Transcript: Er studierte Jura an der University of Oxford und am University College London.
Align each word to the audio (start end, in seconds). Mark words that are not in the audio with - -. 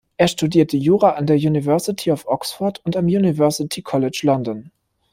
Er 0.17 0.27
studierte 0.27 0.77
Jura 0.77 1.11
an 1.11 1.27
der 1.27 1.35
University 1.35 2.11
of 2.11 2.25
Oxford 2.25 2.81
und 2.83 2.97
am 2.97 3.05
University 3.05 3.83
College 3.83 4.21
London. 4.23 4.71